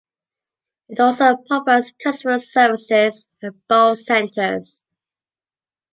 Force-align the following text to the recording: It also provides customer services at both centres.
It 0.89 0.99
also 0.99 1.37
provides 1.47 1.93
customer 2.03 2.39
services 2.39 3.29
at 3.43 3.53
both 3.67 3.99
centres. 3.99 4.83